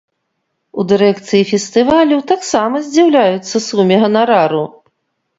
[0.83, 4.63] У дырэкцыі фестывалю таксама здзіўляюцца суме ганарару.